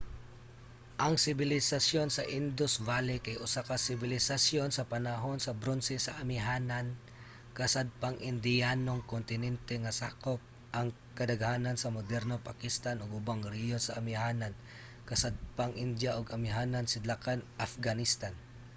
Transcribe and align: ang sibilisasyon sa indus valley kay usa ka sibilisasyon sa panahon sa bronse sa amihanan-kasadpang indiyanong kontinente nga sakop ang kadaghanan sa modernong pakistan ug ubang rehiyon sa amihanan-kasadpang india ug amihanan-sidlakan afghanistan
ang 1.05 1.13
sibilisasyon 1.25 2.09
sa 2.11 2.27
indus 2.39 2.73
valley 2.89 3.17
kay 3.25 3.35
usa 3.45 3.61
ka 3.69 3.75
sibilisasyon 3.87 4.69
sa 4.73 4.87
panahon 4.93 5.37
sa 5.41 5.57
bronse 5.61 5.95
sa 6.01 6.17
amihanan-kasadpang 6.23 8.17
indiyanong 8.29 9.01
kontinente 9.13 9.75
nga 9.83 9.93
sakop 10.01 10.39
ang 10.77 10.87
kadaghanan 11.17 11.77
sa 11.79 11.93
modernong 11.97 12.45
pakistan 12.49 12.97
ug 13.03 13.17
ubang 13.19 13.41
rehiyon 13.53 13.81
sa 13.83 13.95
amihanan-kasadpang 13.99 15.73
india 15.85 16.11
ug 16.19 16.27
amihanan-sidlakan 16.37 17.39
afghanistan 17.67 18.33